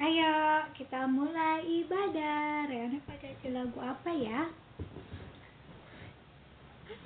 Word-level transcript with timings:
Ayo 0.00 0.64
kita 0.80 1.04
mulai 1.04 1.60
ibadah. 1.60 2.64
Reana 2.72 2.96
baca 3.04 3.28
lagu 3.52 3.78
apa 3.84 4.10
ya? 4.16 4.48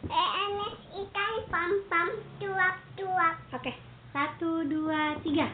PNS 0.06 0.78
ikan 1.02 1.34
pam 1.50 1.70
pam 1.90 2.08
tuap 2.38 2.78
tuap. 2.94 3.34
Oke, 3.50 3.66
okay. 3.66 3.74
satu 4.14 4.62
dua 4.70 5.18
tiga. 5.26 5.50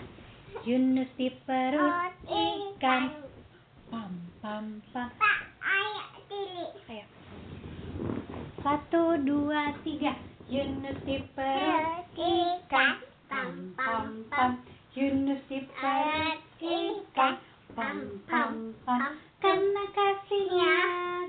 Yunus 0.68 1.08
di 1.16 1.32
perut 1.48 2.12
ikan. 2.29 3.25
Pam 3.88 4.12
pam 4.45 4.84
pam. 4.93 5.09
Pak 5.16 5.41
ayo 5.64 6.04
tilik. 6.29 6.72
Ayo. 6.93 7.04
Satu 8.61 9.16
dua 9.25 9.72
tiga. 9.80 10.12
Yunus 10.45 11.00
di 11.09 11.25
perut 11.32 12.04
ikan. 12.20 13.00
Pam 13.32 13.72
pam 13.80 14.29
pam. 14.29 14.52
pam. 14.61 14.80
Yunus 14.91 15.38
diberikan 15.46 17.38
pam 17.79 17.98
pam 18.27 18.74
pam 18.83 19.15
karena 19.38 19.84
kasihnya 19.95 20.77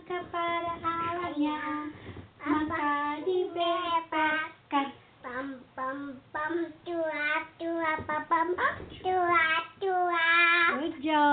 kepada 0.02 0.82
Allahnya 0.82 1.94
maka 2.42 3.22
dibebaskan 3.22 4.98
pam 5.22 5.62
pam 5.78 6.18
pam 6.34 6.74
tua 6.82 7.46
tua 7.62 7.92
pam 8.10 8.26
pam 8.26 8.50
tua 8.98 9.46
tua 9.78 10.30
Ujo 10.82 11.28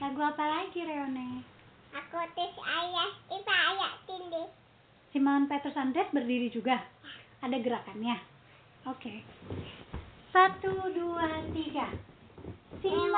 lagu 0.00 0.20
apa 0.24 0.44
lagi 0.48 0.80
Reone? 0.80 1.44
Aku 1.92 2.24
tis 2.32 2.56
ayah 2.56 3.12
iba 3.28 3.56
ayah 3.68 3.92
tindi 4.08 4.48
Simon 5.12 5.44
Petrus 5.44 5.76
Andres 5.76 6.08
berdiri 6.08 6.48
juga? 6.48 6.80
Ada 7.44 7.60
gerakannya? 7.60 8.16
Oke. 8.88 9.20
Okay. 9.20 9.79
Satu, 10.30 10.70
dua, 10.94 11.26
tiga. 11.50 11.90
Sini. 12.78 13.10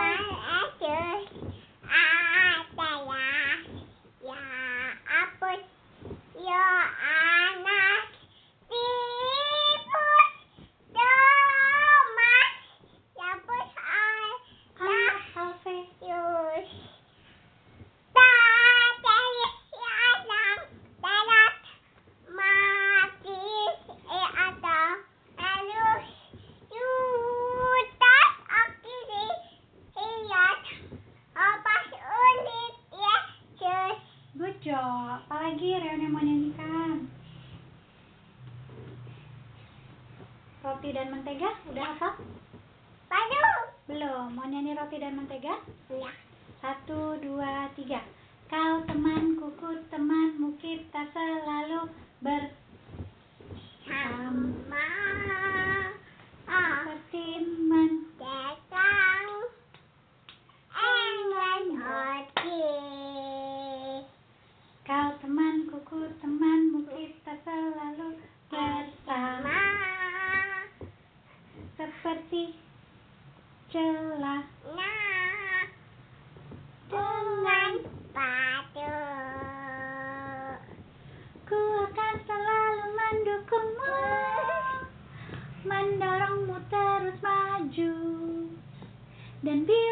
Kau 48.52 48.84
temanku, 48.84 49.48
ku 49.56 49.80
temanmu, 49.88 50.60
kita 50.60 51.08
selalu 51.16 51.88
bersama. 52.20 52.52
Seperti 56.44 57.48
mendatang 57.64 59.48
enggan 60.76 61.80
hati. 61.80 62.76
Kau 64.84 65.16
temanku, 65.24 65.80
ku 65.88 66.12
temanmu, 66.20 66.84
kita 66.92 67.32
selalu 67.48 68.20
bersama. 68.52 69.64
Seperti 71.80 72.52
celah 73.72 74.51
sepatu 78.12 78.92
Ku 81.48 81.60
akan 81.88 82.14
selalu 82.28 82.86
mendukungmu 82.92 84.00
Mendorongmu 85.64 86.56
terus 86.68 87.16
maju. 87.24 87.96
Dan 89.40 89.58
bila 89.64 89.91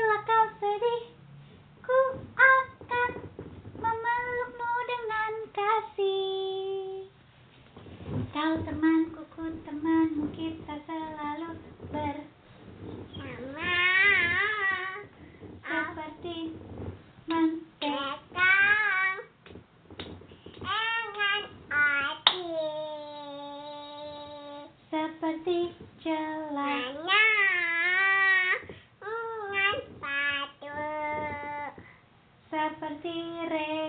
Partiré. 32.90 33.79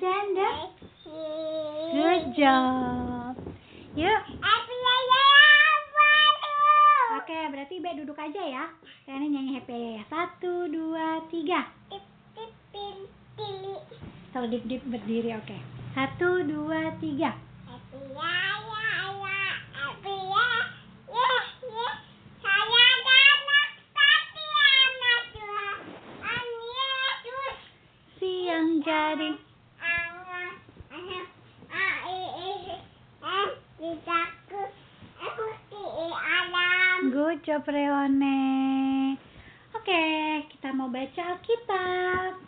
Janda, 0.00 0.48
Good 1.94 2.34
job. 2.34 3.34
Yuk. 3.94 4.22
Oke, 7.14 7.38
berarti 7.54 7.78
Be 7.78 7.90
duduk 7.94 8.18
aja 8.18 8.42
ya. 8.42 8.64
Kalian 9.06 9.30
nyanyi 9.30 9.50
happy 9.54 9.96
ya. 9.96 10.02
Satu, 10.10 10.66
dua, 10.66 11.22
tiga. 11.30 11.70
Kalau 14.34 14.46
dip 14.50 14.66
dip 14.66 14.82
berdiri, 14.82 15.30
oke. 15.38 15.56
Satu, 15.94 16.42
dua, 16.42 16.90
tiga. 16.98 17.43
ucap 37.34 37.66
Oke, 39.74 40.06
kita 40.54 40.70
mau 40.70 40.86
baca 40.86 41.34
Alkitab. 41.34 42.38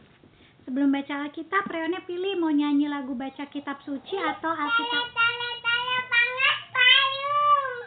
Sebelum 0.62 0.94
baca 0.94 1.26
Alkitab, 1.26 1.66
Reone 1.66 1.98
pilih 2.06 2.38
mau 2.38 2.54
nyanyi 2.54 2.86
lagu 2.86 3.18
baca 3.18 3.50
kitab 3.50 3.82
suci 3.82 4.14
atau 4.14 4.50
Alkitab. 4.54 5.10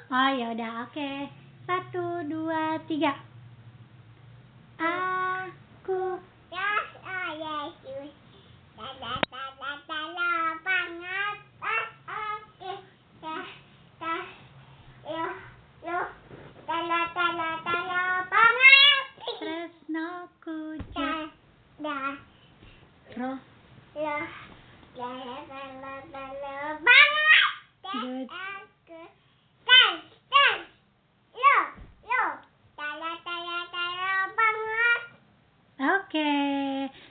Oh 0.10 0.32
ya 0.34 0.48
udah, 0.52 0.90
oke. 0.90 1.12
Satu, 1.70 2.26
dua, 2.28 2.82
tiga. 2.84 3.16
Ah. 4.82 5.19
Petra? 23.20 23.36
Ya, 24.00 24.18
ya, 24.96 25.12
ya, 25.12 25.36
ya. 25.44 26.64
Oke. 36.00 36.32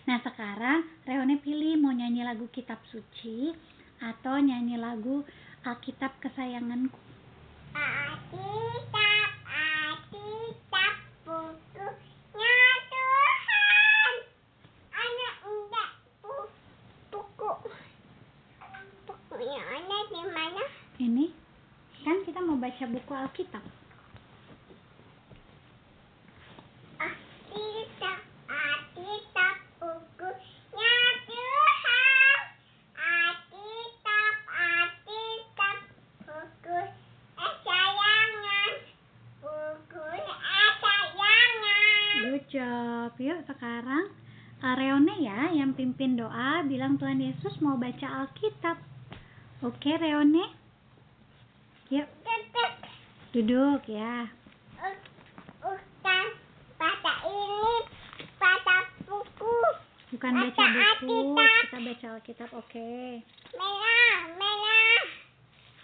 Nah, 0.08 0.16
sekarang 0.24 0.88
Reone 1.04 1.36
pilih 1.44 1.76
mau 1.76 1.92
nyanyi 1.92 2.24
lagu 2.24 2.48
Kitab 2.56 2.80
Suci 2.88 3.52
atau 4.00 4.40
nyanyi 4.40 4.80
lagu 4.80 5.28
Alkitab 5.60 6.16
Kesayanganku. 6.24 6.96
Alkitab 7.76 9.17
Mana? 20.08 20.64
Ini 20.96 21.28
kan 22.00 22.24
kita 22.24 22.40
mau 22.40 22.56
baca 22.56 22.80
buku 22.88 23.12
Alkitab. 23.12 23.60
Alkitab, 26.96 28.20
Alkitab, 28.48 29.56
bukunya 29.76 30.96
Tuhan. 31.28 32.40
Alkitab, 32.96 34.34
Alkitab, 34.48 35.76
buku 36.24 36.78
kesayangan. 37.36 38.72
Buku 39.44 40.08
kesayangan. 40.08 42.16
Good 42.32 42.44
job. 42.48 43.12
Yuk 43.20 43.44
sekarang 43.44 44.08
Reone 44.64 45.20
ya 45.20 45.52
yang 45.52 45.76
pimpin 45.76 46.16
doa 46.16 46.64
bilang 46.64 46.96
Tuhan 46.96 47.20
Yesus 47.20 47.60
mau 47.60 47.76
baca 47.76 48.24
Alkitab. 48.24 48.88
Oke 49.58 49.90
Reone? 49.90 50.44
Yuk 51.90 52.06
duduk 53.34 53.82
ya. 53.90 54.30
Bukan 54.78 56.24
pada 56.78 57.12
ini 57.26 57.74
pada 58.38 58.76
buku 59.04 59.56
Bukan 60.14 60.32
Baca 60.32 60.48
baca 60.48 60.64
buku, 61.02 61.16
Alkitab. 61.36 61.58
kita 61.60 61.78
baca 61.84 62.06
Alkitab. 62.16 62.50
Oke. 62.56 63.22
merah 63.52 64.18
merah 64.38 65.02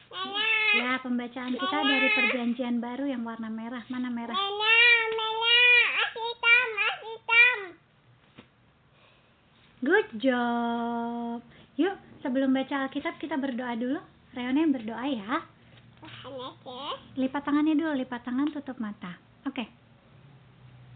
merah 0.09 0.73
Ya, 0.75 0.93
pembacaan 0.99 1.55
kita 1.55 1.79
dari 1.83 2.09
perjanjian 2.15 2.79
baru 2.79 3.07
yang 3.07 3.23
warna 3.23 3.47
merah. 3.47 3.83
Mana 3.87 4.09
merah? 4.09 4.35
merah 4.35 5.03
merah 5.13 5.91
asitam 6.01 6.69
asitam 6.81 7.59
Good 9.83 10.09
job. 10.17 11.24
Sebelum 12.25 12.57
baca 12.57 12.89
Alkitab 12.89 13.21
kita 13.21 13.37
berdoa 13.37 13.77
dulu. 13.77 14.01
Reone 14.33 14.65
berdoa 14.73 15.05
ya. 15.05 15.45
Tuhan 16.01 16.33
Yesus 16.33 16.97
Lipat 17.21 17.43
tangannya 17.45 17.77
dulu, 17.77 17.93
lipat 18.01 18.25
tangan, 18.25 18.49
tutup 18.49 18.81
mata. 18.81 19.13
Oke. 19.45 19.69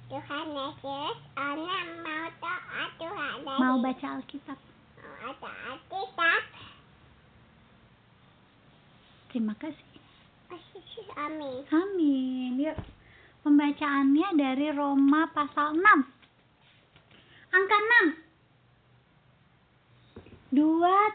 Tuhan 0.08 0.46
Yesus 0.56 1.16
anak 1.36 1.84
mau 2.00 2.32
doa 2.40 2.80
Tuhan 2.96 3.44
Yesus 3.44 3.60
Mau 3.60 3.76
baca 3.84 4.06
Alkitab. 4.16 4.56
mau 4.56 5.32
ada 5.36 5.76
Alkitab 5.76 6.40
Terima 9.28 9.52
kasih. 9.60 9.84
Amin 11.20 11.60
Amin. 11.68 12.52
Yuk. 12.56 12.78
Pembacaannya 13.44 14.28
dari 14.32 14.72
Roma 14.72 15.28
pasal 15.36 15.76
6. 15.76 15.84
Angka 17.52 17.78
6. 18.16 18.28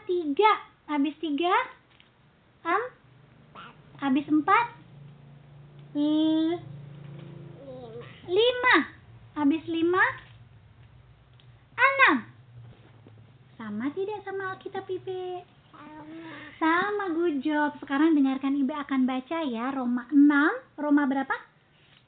2, 0.06 0.36
3. 0.36 0.90
Habis 0.90 1.14
3. 1.20 1.48
Am. 2.64 2.82
Habis 4.00 4.26
4. 4.28 4.44
L- 5.94 6.60
lima 8.28 8.76
5. 8.76 9.38
Habis 9.40 9.62
5. 9.64 9.80
6. 11.74 12.24
Sama 13.56 13.86
tidak 13.96 14.20
sama 14.28 14.52
Alkitab 14.52 14.84
Ibe? 14.84 15.40
sama 15.72 16.28
Sama 16.60 17.04
good 17.16 17.40
job. 17.40 17.72
Sekarang 17.80 18.12
dengarkan 18.12 18.60
Ibe 18.60 18.76
akan 18.76 19.08
baca 19.08 19.40
ya 19.40 19.72
Roma 19.72 20.04
6. 20.12 20.76
Roma 20.76 21.08
berapa? 21.08 21.36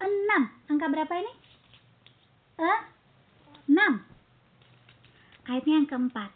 6. 0.05 0.69
Angka 0.69 0.87
berapa 0.93 1.15
ini? 1.17 1.33
Eh? 2.61 2.81
6. 3.73 5.49
Ayatnya 5.49 5.75
yang 5.81 5.89
keempat. 5.89 6.36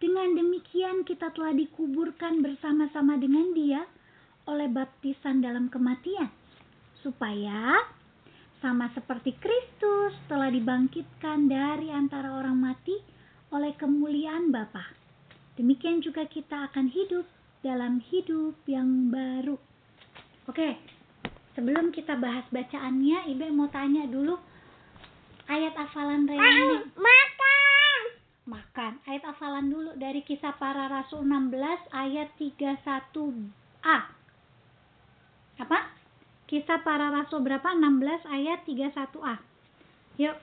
Dengan 0.00 0.32
demikian 0.32 1.04
kita 1.04 1.28
telah 1.36 1.52
dikuburkan 1.52 2.40
bersama-sama 2.40 3.20
dengan 3.20 3.52
dia 3.52 3.84
oleh 4.48 4.64
baptisan 4.66 5.44
dalam 5.44 5.68
kematian. 5.68 6.32
Supaya 7.04 7.76
sama 8.64 8.88
seperti 8.96 9.36
Kristus 9.36 10.16
telah 10.24 10.48
dibangkitkan 10.48 11.52
dari 11.52 11.92
antara 11.92 12.32
orang 12.32 12.56
mati 12.56 12.96
oleh 13.52 13.76
kemuliaan 13.76 14.48
Bapa. 14.48 14.88
Demikian 15.60 16.00
juga 16.00 16.24
kita 16.24 16.72
akan 16.72 16.88
hidup 16.88 17.28
dalam 17.60 18.00
hidup 18.00 18.56
yang 18.64 19.12
baru. 19.12 19.60
Oke, 20.48 20.80
sebelum 21.52 21.92
kita 21.92 22.16
bahas 22.16 22.48
bacaannya, 22.48 23.28
Ibe 23.36 23.52
mau 23.52 23.68
tanya 23.68 24.08
dulu 24.08 24.40
ayat 25.44 25.76
hafalan 25.76 26.24
Reuni. 26.24 26.88
Hafalan 29.40 29.72
dulu 29.72 29.96
dari 29.96 30.20
kisah 30.20 30.52
para 30.60 30.84
rasul 30.84 31.24
16 31.24 31.56
ayat 31.96 32.28
31a. 32.36 33.98
Apa? 35.56 35.78
Kisah 36.44 36.84
para 36.84 37.08
rasul 37.08 37.40
berapa? 37.40 37.72
16 37.72 38.20
ayat 38.28 38.60
31a. 38.68 39.40
Yuk. 40.20 40.36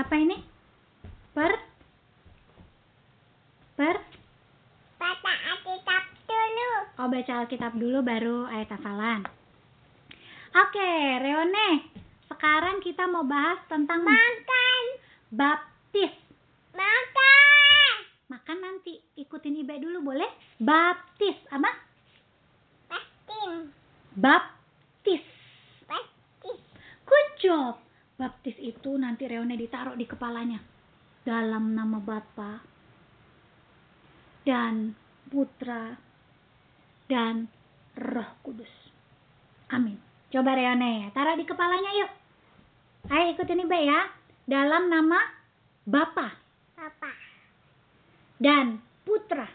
Apa 0.00 0.14
ini? 0.16 0.40
Per 1.36 1.52
Per 3.76 3.96
baca 4.96 5.32
Alkitab 5.52 6.04
dulu 6.24 6.80
Oh 6.96 7.08
baca 7.12 7.32
Alkitab 7.44 7.72
dulu 7.76 7.98
baru 8.00 8.38
ayat 8.48 8.80
hafalan. 8.80 9.28
Oke, 10.56 10.92
Reone. 11.20 11.92
Sekarang 12.32 12.80
kita 12.80 13.04
mau 13.12 13.28
bahas 13.28 13.60
tentang 13.68 14.00
makan 14.00 14.36
baptis. 15.30 16.12
makan 16.76 17.98
Makan 18.26 18.58
nanti. 18.58 18.94
Ikutin 19.16 19.58
Ibe 19.62 19.80
dulu 19.80 20.12
boleh? 20.12 20.28
Baptis. 20.60 21.38
Apa? 21.50 21.70
pastin 22.86 23.74
Baptis. 24.14 25.24
pastis 25.86 26.60
Good 27.06 27.28
job. 27.42 27.74
Baptis 28.16 28.56
itu 28.58 28.96
nanti 28.96 29.28
Reone 29.28 29.54
ditaruh 29.54 29.94
di 29.94 30.06
kepalanya. 30.08 30.58
Dalam 31.26 31.74
nama 31.74 31.98
Bapa 31.98 32.62
dan 34.46 34.94
Putra 35.26 35.90
dan 37.10 37.50
Roh 37.98 38.30
Kudus. 38.46 38.70
Amin. 39.74 39.98
Coba 40.30 40.54
Reone, 40.54 41.10
taruh 41.10 41.34
di 41.34 41.42
kepalanya 41.46 41.90
yuk. 41.98 42.10
Ayo 43.10 43.34
ikutin 43.34 43.62
Ibe 43.66 43.78
ya. 43.86 44.00
Dalam 44.46 44.86
nama 44.86 45.18
Bapa 45.82 46.30
papa 46.78 47.10
dan 48.38 48.78
Putra. 49.02 49.46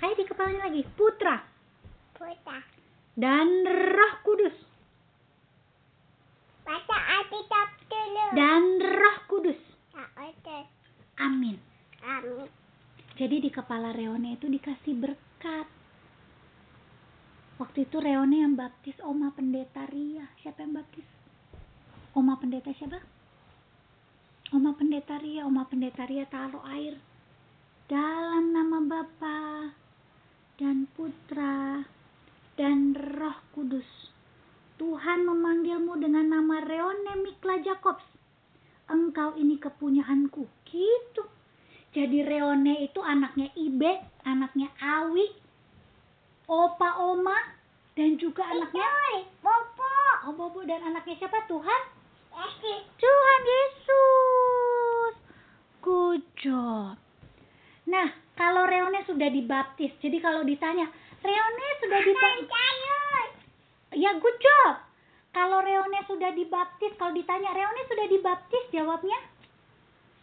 Ayo 0.00 0.12
di 0.16 0.24
kepalanya 0.24 0.68
lagi. 0.68 0.80
Putra 0.96 1.44
putra 2.16 2.60
dan 3.20 3.48
Roh 3.68 4.14
Kudus. 4.24 4.56
baca 6.64 6.96
Alkitab 7.20 7.68
dulu 7.84 8.24
Dan 8.32 8.62
Roh 8.80 9.18
Kudus. 9.28 9.60
Alkitab 9.92 10.64
Amin. 11.20 11.60
amin 12.00 12.48
Jadi 13.14 13.36
di 13.44 13.50
kepala 13.52 13.92
Reone 13.92 14.40
itu 14.40 14.48
dikasih 14.48 14.96
berkat. 14.96 15.68
Waktu 17.60 17.86
itu 17.86 17.96
Reone 18.00 18.40
yang 18.40 18.56
baptis 18.56 18.96
Oma 19.04 19.30
Pendeta 19.36 19.84
Ria. 19.86 20.26
Siapa 20.40 20.64
yang 20.64 20.80
baptis? 20.80 21.06
Oma 22.16 22.34
Pendeta 22.40 22.74
siapa? 22.74 23.13
Oma 24.54 24.70
Pendeta 24.78 25.18
Ria. 25.18 25.42
Oma 25.42 25.66
Pendeta 25.66 26.06
Ria 26.06 26.30
taruh 26.30 26.62
air 26.70 26.94
dalam 27.90 28.54
nama 28.54 28.78
Bapa 28.86 29.74
dan 30.62 30.86
Putra 30.94 31.82
dan 32.54 32.94
Roh 32.94 33.34
Kudus. 33.50 34.14
Tuhan 34.78 35.26
memanggilmu 35.26 35.98
dengan 35.98 36.38
nama 36.38 36.62
Reone 36.62 37.18
Mikla 37.26 37.66
Jacobs. 37.66 38.06
Engkau 38.86 39.34
ini 39.34 39.58
kepunyaanku. 39.58 40.46
Gitu. 40.70 41.22
Jadi 41.90 42.22
Reone 42.22 42.78
itu 42.86 43.02
anaknya 43.02 43.50
Ibe, 43.58 44.22
anaknya 44.22 44.70
Awi, 44.78 45.34
Opa 46.46 47.02
Oma, 47.02 47.58
dan 47.98 48.14
juga 48.22 48.46
anaknya 48.46 48.86
Bobo 49.42 49.94
Oh 50.30 50.34
Bobo 50.34 50.62
dan 50.62 50.78
anaknya 50.94 51.18
siapa? 51.18 51.42
Tuhan? 51.50 51.82
Yesus 52.34 52.82
Tuhan 52.98 53.40
Yesus. 53.46 54.23
Good 55.84 56.24
job. 56.40 56.96
Nah, 57.84 58.08
kalau 58.40 58.64
Reone 58.64 59.04
sudah 59.04 59.28
dibaptis, 59.28 59.92
jadi 60.00 60.16
kalau 60.24 60.40
ditanya, 60.40 60.88
Reone 61.20 61.66
sudah 61.84 62.00
dibaptis, 62.00 62.48
ya 63.94 64.10
good 64.16 64.38
job. 64.40 64.74
Kalau 65.34 65.60
Reone 65.60 66.00
sudah 66.06 66.30
dibaptis, 66.32 66.94
kalau 66.96 67.12
ditanya 67.12 67.52
Reone 67.52 67.82
sudah 67.84 68.06
dibaptis, 68.06 68.64
jawabnya 68.72 69.18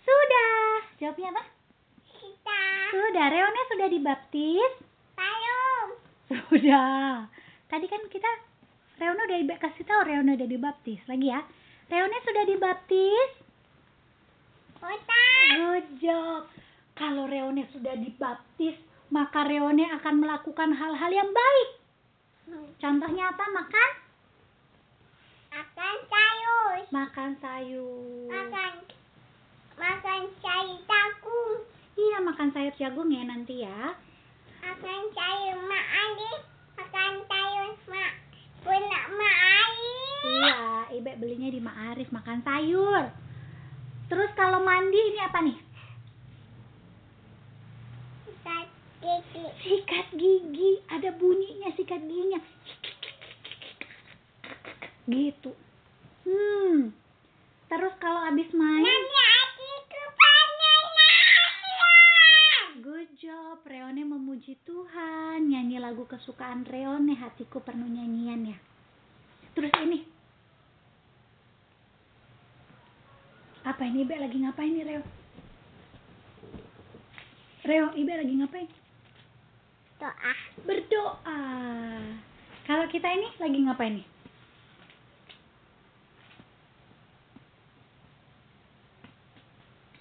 Sudah. 0.02 0.82
Jawabnya 0.98 1.30
apa? 1.36 1.44
Kita. 2.10 2.64
Sudah. 2.90 3.26
Reone 3.30 3.62
sudah 3.70 3.88
dibaptis? 3.92 4.72
Belum. 5.14 5.88
Sudah. 6.26 7.30
Tadi 7.70 7.86
kan 7.86 8.02
kita 8.10 8.30
Reone 8.98 9.22
udah 9.30 9.58
kasih 9.62 9.86
tahu 9.86 10.02
Reone 10.10 10.34
udah 10.36 10.50
dibaptis. 10.50 11.00
Lagi 11.06 11.28
ya. 11.30 11.46
Reone 11.92 12.18
sudah 12.26 12.44
dibaptis? 12.50 13.30
Good 14.82 16.02
job. 16.02 16.50
Kalau 16.98 17.30
Reone 17.30 17.70
sudah 17.70 17.94
dibaptis, 17.94 18.74
maka 19.14 19.46
Reone 19.46 19.86
akan 20.02 20.16
melakukan 20.18 20.74
hal-hal 20.74 21.12
yang 21.14 21.30
baik. 21.30 21.70
Contohnya 22.82 23.30
apa? 23.30 23.46
Makan? 23.46 23.92
Makan 25.54 25.96
sayur. 26.10 26.76
Makan 26.90 27.32
sayur. 27.38 28.26
Makan. 28.26 28.74
Makan 29.78 30.22
sayur 30.42 30.80
jagung. 30.90 31.54
Iya, 31.94 32.18
makan 32.26 32.50
sayur 32.50 32.74
jagung 32.82 33.10
ya 33.14 33.22
nanti 33.22 33.62
ya. 33.62 33.94
Makan 34.66 35.02
sayur 35.14 35.58
mak 35.62 35.86
Ali. 35.94 36.34
Makan 36.82 37.14
sayur 37.30 37.70
mak. 37.86 38.12
Punak 38.66 39.06
mak 39.14 39.38
Ali. 39.62 39.98
Iya, 40.26 40.62
Ibe 40.98 41.12
belinya 41.22 41.50
di 41.54 41.62
Ma'arif 41.62 42.10
makan 42.10 42.42
sayur. 42.42 43.21
Terus 44.12 44.28
kalau 44.36 44.60
mandi 44.60 45.00
ini 45.00 45.20
apa 45.24 45.40
nih? 45.40 45.56
Sikat 48.28 48.68
gigi. 49.00 49.46
Sikat 49.64 50.08
gigi, 50.20 50.72
ada 50.92 51.16
bunyinya 51.16 51.72
sikat 51.80 52.04
giginya. 52.04 52.44
Gitu. 55.08 55.56
Hmm. 56.28 56.92
Terus 57.72 57.96
kalau 58.04 58.20
habis 58.28 58.52
main, 58.52 58.84
adikku 58.84 60.04
pengen 60.20 60.80
good 62.84 63.10
job. 63.16 63.64
Reone 63.64 64.04
memuji 64.04 64.60
Tuhan, 64.68 65.48
nyanyi 65.48 65.80
lagu 65.80 66.04
kesukaan 66.04 66.68
Reone, 66.68 67.16
hatiku 67.16 67.64
penuh 67.64 67.88
nyanyian 67.88 68.44
ya. 68.44 68.60
Terus 69.56 69.72
ini. 69.88 70.21
Apa 73.62 73.86
ini 73.86 74.02
Ibe 74.02 74.18
lagi 74.18 74.38
ngapain 74.42 74.74
nih 74.74 74.86
Reo? 74.86 75.04
Reo, 77.62 77.88
Ibe 77.94 78.14
lagi 78.18 78.34
ngapain? 78.42 78.70
Doa. 80.02 80.34
berdoa. 80.66 81.42
Kalau 82.66 82.86
kita 82.90 83.06
ini 83.06 83.30
lagi 83.38 83.60
ngapain 83.62 84.02
nih? 84.02 84.08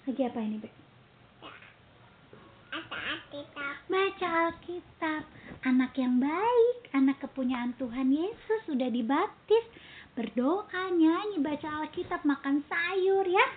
Lagi 0.09 0.21
apa 0.25 0.39
ini, 0.41 0.57
Be? 0.57 0.69
Asa 2.73 2.97
Alkitab. 2.97 3.75
Baca 3.85 4.27
Alkitab. 4.49 5.23
Anak 5.61 5.93
yang 5.93 6.17
baik, 6.17 6.89
anak 6.97 7.21
kepunyaan 7.21 7.77
Tuhan 7.77 8.09
Yesus 8.09 8.65
sudah 8.65 8.89
dibaptis. 8.89 9.61
Berdoa, 10.11 10.91
nyanyi, 10.91 11.39
baca 11.39 11.81
Alkitab, 11.81 12.27
makan 12.27 12.63
sayur 12.67 13.23
ya. 13.23 13.47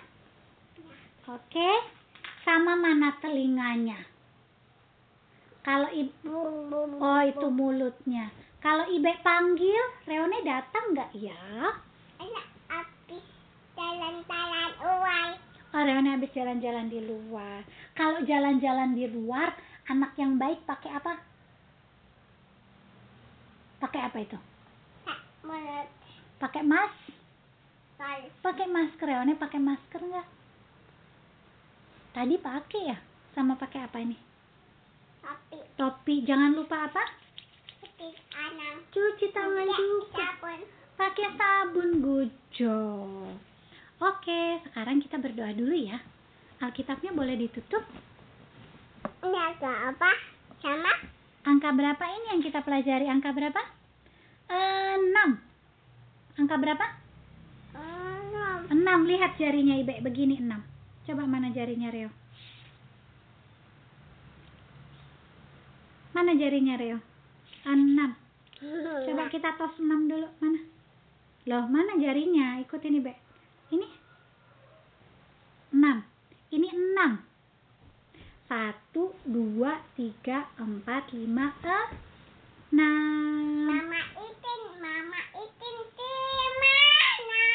Oke. 1.27 1.71
Sama 2.45 2.77
mana 2.77 3.17
telinganya? 3.17 3.97
Kalau 5.65 5.89
ibu 5.89 6.37
Oh 7.01 7.21
itu 7.25 7.47
mulutnya. 7.49 8.29
Kalau 8.61 8.85
Ibe 8.85 9.17
panggil, 9.25 9.81
Reone 10.05 10.45
datang 10.45 10.93
nggak 10.93 11.11
ya? 11.17 11.73
Habis 12.69 13.25
jalan-jalan 13.73 14.71
uang. 14.81 15.29
Oh 15.73 15.81
Reone 15.81 16.09
habis 16.13 16.33
jalan-jalan 16.37 16.89
di 16.89 17.01
luar. 17.01 17.65
Kalau 17.97 18.21
jalan-jalan 18.25 18.93
di 18.93 19.05
luar, 19.09 19.57
anak 19.89 20.13
yang 20.21 20.37
baik 20.37 20.65
pakai 20.69 20.93
apa? 20.93 21.13
Pakai 23.81 24.01
apa 24.05 24.17
itu? 24.21 24.37
Mulut. 25.45 26.04
Pakai 26.35 26.63
mas? 26.67 26.91
Pakai 28.43 28.67
masker 28.69 29.07
Reone 29.07 29.33
pakai 29.39 29.57
masker 29.57 30.01
nggak? 30.03 30.27
Tadi 32.13 32.35
pakai 32.39 32.81
ya? 32.91 32.97
Sama 33.33 33.57
pakai 33.59 33.79
apa 33.83 33.97
ini? 33.99 34.17
Tapi 35.23 35.57
Topi. 35.75 36.23
Jangan 36.23 36.55
lupa 36.55 36.87
apa? 36.87 37.03
sedih 37.81 38.15
anak. 38.35 38.85
Cuci 38.91 39.31
tangan 39.31 39.67
juga. 39.75 40.27
Pakai 40.95 41.27
sabun 41.35 41.89
gujo. 41.99 42.79
Oke, 43.99 44.59
sekarang 44.67 45.03
kita 45.03 45.19
berdoa 45.19 45.51
dulu 45.51 45.75
ya. 45.75 45.99
Alkitabnya 46.63 47.11
boleh 47.11 47.35
ditutup. 47.35 47.83
Apa? 49.25 50.11
Sama? 50.63 50.93
Angka 51.45 51.69
berapa 51.75 52.03
ini 52.09 52.25
yang 52.35 52.41
kita 52.43 52.63
pelajari? 52.63 53.05
Angka 53.11 53.35
berapa? 53.35 53.61
Enam. 54.49 55.44
Angka 56.35 56.55
berapa? 56.59 56.85
Enam. 57.75 58.59
Enam. 58.71 58.99
Lihat 59.07 59.39
jarinya 59.39 59.75
Ibe 59.79 60.03
begini 60.03 60.39
enam. 60.39 60.61
Coba 61.05 61.23
mana 61.23 61.53
jarinya 61.53 61.91
Reo? 61.93 62.09
Mana 66.15 66.31
jarinya 66.35 66.75
Reo? 66.79 66.99
Enam. 67.67 68.15
Coba 69.05 69.23
kita 69.33 69.55
tos 69.59 69.75
enam 69.79 70.07
dulu. 70.07 70.27
Mana? 70.39 70.59
Loh, 71.45 71.65
mana 71.69 71.99
jarinya? 71.99 72.57
Ikutin 72.63 72.99
Ibe. 73.03 73.13
Ini. 73.75 73.87
Enam. 75.75 76.01
Ini 76.55 76.67
enam. 76.71 77.19
Satu, 78.45 79.17
dua, 79.25 79.81
tiga, 79.97 80.45
empat, 80.61 81.09
lima, 81.17 81.49
enam. 82.69 83.65
Mama 83.65 84.01
Itin, 84.21 84.61
Mama 84.77 85.21
Itin 85.33 85.75
di 85.97 86.13
mana? 86.61 87.49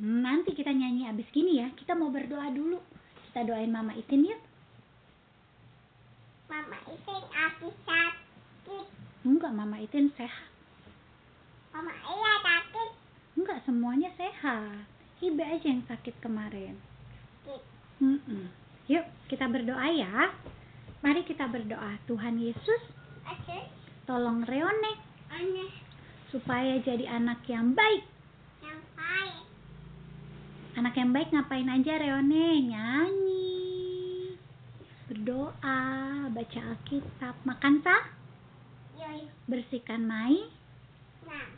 Hmm, 0.00 0.18
Nanti 0.24 0.50
kita 0.56 0.72
nyanyi 0.72 1.06
abis 1.12 1.28
gini 1.30 1.60
ya. 1.60 1.68
Kita 1.76 1.92
mau 1.92 2.08
berdoa 2.22 2.54
dulu. 2.54 2.78
Kita 3.26 3.42
doain 3.42 3.74
Mama 3.74 3.98
Itin 3.98 4.30
yuk. 4.30 4.38
Mama 6.46 6.78
Itin 6.86 7.22
habis 7.34 7.74
sakit. 7.82 8.86
Enggak, 9.26 9.50
Mama 9.50 9.82
Itin 9.82 10.06
sehat. 10.14 10.46
Mama 11.74 11.90
iya 11.90 12.32
sakit. 12.46 12.90
Enggak, 13.34 13.58
semuanya 13.66 14.14
sehat. 14.14 14.86
Ibe 15.18 15.42
aja 15.42 15.66
yang 15.66 15.82
sakit 15.90 16.14
kemarin. 16.22 16.78
Sakit. 17.42 17.62
Mm-mm. 17.98 18.46
Yuk, 18.86 19.06
kita 19.26 19.50
berdoa 19.50 19.86
ya. 19.90 20.30
Mari 21.02 21.26
kita 21.26 21.50
berdoa. 21.50 21.98
Tuhan 22.06 22.38
Yesus, 22.38 22.82
Asyik. 23.26 23.66
tolong 24.06 24.46
Reone 24.46 24.94
Aneh. 25.34 25.70
supaya 26.30 26.78
jadi 26.86 27.18
anak 27.18 27.42
yang 27.50 27.74
baik. 27.74 28.06
Anak 30.72 30.96
yang 30.96 31.12
baik 31.12 31.28
ngapain 31.36 31.68
aja 31.68 32.00
Reone? 32.00 32.64
Nyanyi, 32.72 33.60
berdoa, 35.04 35.80
baca 36.32 36.60
Alkitab, 36.64 37.36
makan 37.44 37.84
sah, 37.84 38.04
Yoi. 38.96 39.28
bersihkan 39.44 40.08
mai, 40.08 40.48
Nah. 41.28 41.48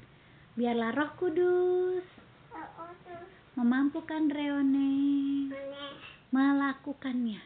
biarlah 0.58 0.90
Roh 0.98 1.14
Kudus 1.14 2.02
Oh, 2.50 2.68
oh, 2.82 2.90
memampukan 3.54 4.30
Reone 4.30 4.94
melakukannya. 6.34 7.38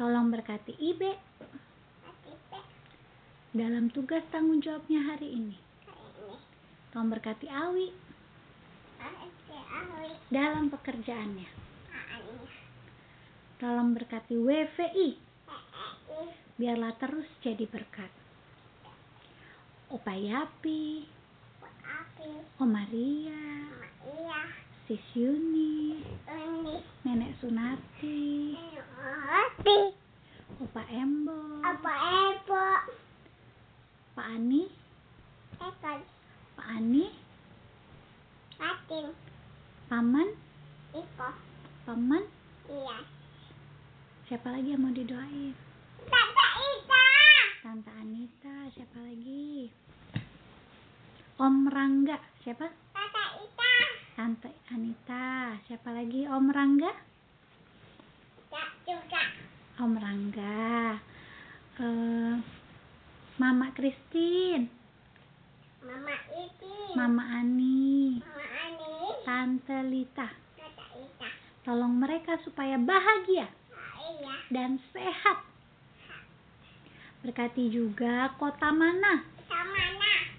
Tolong 0.00 0.28
berkati 0.32 0.72
Ibe 0.80 1.12
dalam 3.52 3.92
tugas 3.92 4.24
tanggung 4.32 4.64
jawabnya 4.64 5.12
hari 5.12 5.28
ini. 5.36 5.56
Tolong 6.92 7.12
berkati 7.12 7.48
awi. 7.52 8.05
Dalam 10.30 10.68
pekerjaannya. 10.70 11.48
Aneh. 12.12 12.54
Tolong 13.56 13.96
berkati 13.96 14.36
WVI 14.36 15.08
eh, 16.12 16.30
biarlah 16.60 16.92
terus 17.00 17.28
jadi 17.40 17.64
berkat. 17.68 18.10
Opa 19.86 20.12
Yapi, 20.18 21.06
buat 21.62 21.76
api. 21.86 22.30
Om 22.58 22.68
Maria, 22.68 23.46
Mama 23.70 23.86
iya. 24.18 24.40
Sis 24.90 25.02
Yuni. 25.14 26.02
Nenek 27.06 27.38
Sunati. 27.38 28.58
Opa 30.56 30.82
Embo, 30.90 31.62
Apa 31.62 31.92
ebo? 32.32 32.64
Pak 34.18 34.26
Ani. 34.26 34.66
Pak 36.56 36.66
Ani, 36.66 37.25
Patin. 38.56 39.06
Paman, 39.86 40.28
Iko. 40.90 41.28
Paman, 41.84 42.24
Iya. 42.66 42.98
siapa 44.26 44.50
lagi 44.50 44.74
yang 44.74 44.82
mau 44.82 44.90
didoain? 44.90 45.54
Tante 46.02 46.46
Ika. 46.72 47.06
Tante 47.62 47.90
Anita, 47.94 48.56
siapa 48.72 48.98
lagi? 48.98 49.70
Om 51.36 51.68
Rangga, 51.68 52.16
siapa? 52.40 52.66
Tante 52.90 53.22
Ika. 53.44 53.72
Tante 54.16 54.50
Anita. 54.72 55.26
Siapa 55.62 55.92
lagi? 55.92 56.24
Om 56.24 56.46
Rangga? 56.48 56.92
Tak 58.48 58.70
juga. 58.82 59.22
Om 59.78 59.92
Rangga. 59.94 60.96
Eh, 61.76 62.34
Mama 63.36 63.68
Christine. 63.76 64.64
Mama 65.84 66.16
Iti. 66.34 66.74
Mama 66.96 67.22
Ani. 67.36 67.85
Tante 69.26 69.74
Lita. 69.82 70.30
Tolong 71.66 71.90
mereka 71.90 72.38
supaya 72.40 72.78
bahagia 72.78 73.50
Ah, 73.74 73.98
iya. 74.14 74.34
dan 74.54 74.78
sehat. 74.94 75.42
Berkati 77.20 77.66
juga 77.66 78.30
kota 78.38 78.70
mana 78.70 79.26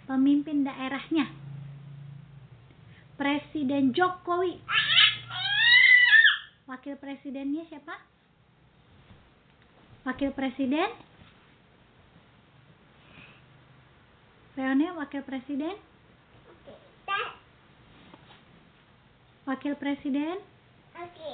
pemimpin 0.08 0.64
daerahnya. 0.64 1.28
Presiden 3.20 3.92
Jokowi. 3.92 4.64
Wakil 6.64 6.96
presidennya 6.96 7.68
siapa? 7.68 7.96
Wakil 10.04 10.32
presiden? 10.32 10.88
Reone 14.56 14.96
wakil 14.96 15.22
presiden? 15.22 15.76
Oke. 16.48 16.74
Tak. 17.04 17.30
Wakil 19.48 19.80
presiden 19.80 20.44
Oke. 20.92 21.32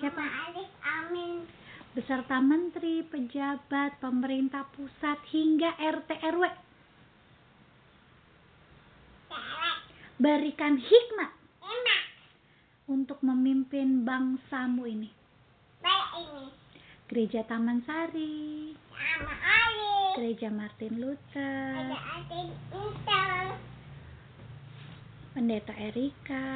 Siapa? 0.00 0.16
Mama 0.16 0.64
Amin. 0.80 1.44
Beserta 1.92 2.40
menteri, 2.40 3.04
pejabat, 3.04 4.00
pemerintah 4.00 4.64
pusat 4.72 5.20
hingga 5.28 5.76
RT 5.76 6.10
RW. 6.24 6.44
Berikan 10.16 10.80
hikmat 10.80 11.36
Emak. 11.60 12.02
untuk 12.88 13.20
memimpin 13.20 14.08
bangsamu 14.08 14.88
ini. 14.88 15.10
Baik 15.84 16.08
ini. 16.16 16.44
Gereja 17.12 17.44
Taman 17.44 17.84
Sari. 17.84 18.72
Gereja 20.16 20.48
Martin 20.48 20.96
Luther, 20.96 21.92
adik 21.92 22.52
Intel. 22.72 23.71
Pendeta 25.42 25.74
Erika, 25.74 26.46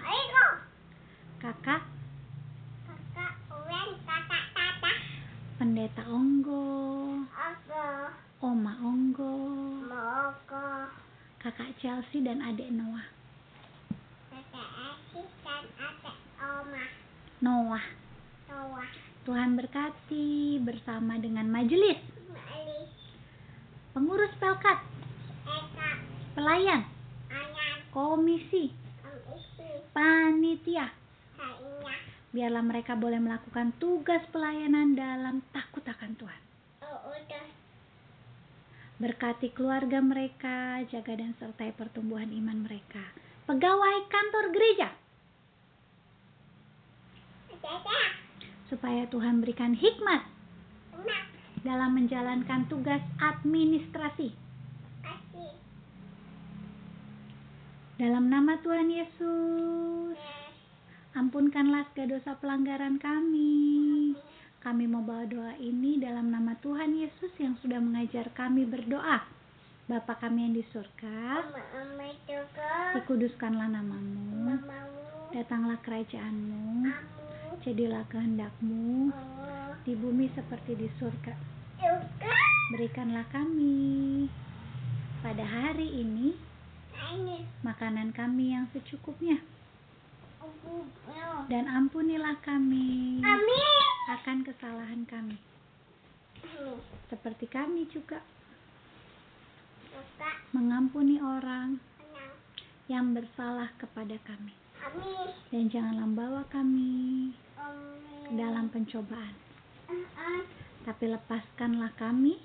Ayo. 0.00 0.46
Kakak 1.36 1.84
Kakak 2.88 3.36
Uwen. 3.52 3.88
Kakak 4.08 4.44
Tata. 4.56 4.92
Pendeta 5.60 6.00
Onggo, 6.08 6.64
Aku. 7.28 7.84
Oma 8.40 8.72
Onggo, 8.80 9.36
Moko. 9.84 10.64
Kakak 11.44 11.76
Chelsea 11.76 12.24
dan 12.24 12.40
adik 12.40 12.72
Noah. 12.72 13.04
Kakak 14.32 14.68
Asyik 14.80 15.28
dan 15.44 15.68
adik 15.76 16.16
Oma. 16.40 16.84
Noah, 17.44 17.84
Noah. 18.48 18.90
Tuhan 19.28 19.60
berkati 19.60 20.56
bersama 20.64 21.20
dengan 21.20 21.52
majelis, 21.52 22.00
Malis. 22.32 22.96
pengurus 23.92 24.32
pelkat, 24.40 24.80
Eka. 25.44 25.90
pelayan, 26.32 26.80
Ayan. 26.80 26.91
Komisi, 27.92 28.72
Om 29.04 29.36
Isi. 29.36 29.68
panitia. 29.92 30.88
Biarlah 32.32 32.64
mereka 32.64 32.96
boleh 32.96 33.20
melakukan 33.20 33.76
tugas 33.76 34.24
pelayanan 34.32 34.96
dalam 34.96 35.44
takut 35.52 35.84
akan 35.84 36.16
Tuhan. 36.16 36.42
Oh. 36.80 37.12
Berkati 38.96 39.52
keluarga 39.52 40.00
mereka, 40.00 40.80
jaga 40.88 41.12
dan 41.12 41.36
sertai 41.36 41.76
pertumbuhan 41.76 42.32
iman 42.32 42.64
mereka. 42.64 43.04
Pegawai 43.44 44.08
kantor 44.08 44.48
gereja, 44.54 44.88
supaya 48.72 49.04
Tuhan 49.12 49.44
berikan 49.44 49.76
hikmat 49.76 50.24
dalam 51.60 51.90
menjalankan 51.92 52.64
tugas 52.72 53.04
administrasi. 53.20 54.32
Dalam 58.00 58.32
nama 58.32 58.56
Tuhan 58.64 58.88
Yesus, 58.88 60.16
Yes. 60.16 60.56
ampunkanlah 61.12 61.84
segala 61.92 62.16
dosa 62.16 62.32
pelanggaran 62.40 62.96
kami. 62.96 64.16
Kami 64.64 64.84
mau 64.88 65.04
bawa 65.04 65.28
doa 65.28 65.52
ini 65.60 66.00
dalam 66.00 66.32
nama 66.32 66.56
Tuhan 66.62 66.94
Yesus 66.96 67.34
yang 67.36 67.58
sudah 67.60 67.82
mengajar 67.82 68.30
kami 68.32 68.64
berdoa. 68.64 69.26
Bapa 69.90 70.14
kami 70.22 70.46
yang 70.46 70.54
di 70.54 70.64
surga, 70.70 71.42
dikuduskanlah 72.96 73.66
namamu, 73.66 74.54
datanglah 75.34 75.76
kerajaanmu, 75.82 76.86
jadilah 77.66 78.06
kehendakmu 78.08 79.10
di 79.82 79.92
bumi 79.98 80.30
seperti 80.32 80.78
di 80.78 80.88
surga. 81.02 81.34
Berikanlah 82.72 83.26
kami 83.34 84.30
pada 85.20 85.42
hari 85.44 85.90
Ini. 85.92 86.51
Makanan 87.62 88.12
kami 88.12 88.54
yang 88.54 88.66
secukupnya. 88.74 89.38
Dan 91.50 91.64
ampunilah 91.68 92.38
kami 92.42 93.20
akan 94.10 94.38
kesalahan 94.46 95.02
kami. 95.06 95.38
Amin. 96.42 96.78
seperti 97.06 97.46
kami 97.46 97.86
juga. 97.92 98.18
Mengampuni 100.50 101.22
orang 101.22 101.78
yang 102.90 103.14
bersalah 103.14 103.70
kepada 103.78 104.18
kami. 104.26 104.54
Dan 105.54 105.70
janganlah 105.70 106.10
bawa 106.10 106.42
kami 106.50 107.30
ke 108.26 108.32
dalam 108.34 108.66
pencobaan. 108.74 109.36
Amin. 109.92 110.44
tapi 110.82 111.14
lepaskanlah 111.14 111.94
kami 111.94 112.42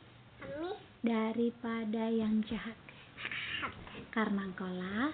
daripada 1.01 2.06
yang 2.06 2.45
jahat 2.45 2.77
karena 4.13 4.41
engkaulah 4.47 5.12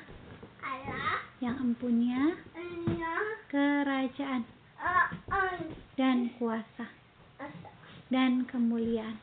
Allah. 0.64 1.20
yang 1.44 1.56
empunya 1.60 2.36
Allah. 2.56 3.24
kerajaan. 3.52 4.44
Oh. 4.80 5.08
dan 5.96 6.34
kuasa 6.36 6.90
dan 8.12 8.46
kemuliaan 8.46 9.18